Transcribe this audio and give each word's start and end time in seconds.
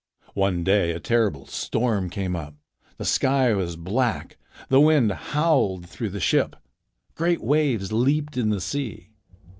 One 0.33 0.63
day 0.63 0.93
a 0.93 0.99
terrible 0.99 1.45
storm 1.45 2.09
came 2.09 2.35
up; 2.35 2.55
the 2.97 3.05
sky 3.05 3.53
was 3.53 3.75
black; 3.75 4.35
the 4.67 4.81
wind 4.81 5.11
howled 5.11 5.87
through 5.87 6.09
the 6.09 6.19
ship. 6.19 6.55
Great 7.13 7.43
waves 7.43 7.93
leaped 7.93 8.35
in 8.35 8.49
the 8.49 8.61
sea. 8.61 9.11